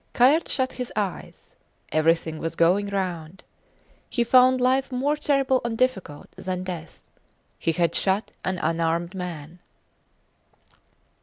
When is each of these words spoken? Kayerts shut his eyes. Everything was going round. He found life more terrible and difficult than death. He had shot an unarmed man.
Kayerts 0.15 0.49
shut 0.51 0.73
his 0.73 0.91
eyes. 0.95 1.55
Everything 1.91 2.39
was 2.39 2.55
going 2.55 2.87
round. 2.87 3.43
He 4.09 4.23
found 4.23 4.59
life 4.59 4.91
more 4.91 5.15
terrible 5.15 5.61
and 5.63 5.77
difficult 5.77 6.31
than 6.31 6.63
death. 6.63 7.03
He 7.59 7.73
had 7.73 7.93
shot 7.93 8.31
an 8.43 8.57
unarmed 8.63 9.13
man. 9.13 9.59